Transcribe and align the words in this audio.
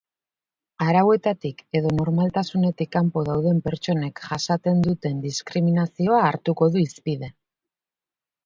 Arauetatik 0.85 1.59
edo 1.79 1.91
normaltasunetik 1.97 2.91
kanpo 2.95 3.23
dauden 3.29 3.61
pertsonek 3.67 4.23
jasaten 4.31 4.83
duten 4.89 5.23
diskriminazioa 5.29 6.27
hartuko 6.31 6.73
du 6.77 6.87
hizpide. 6.87 7.31